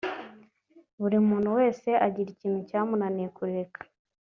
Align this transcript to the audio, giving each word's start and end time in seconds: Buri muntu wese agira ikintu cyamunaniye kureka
Buri 1.01 1.17
muntu 1.27 1.49
wese 1.57 1.89
agira 2.05 2.29
ikintu 2.31 2.59
cyamunaniye 2.69 3.27
kureka 3.37 3.79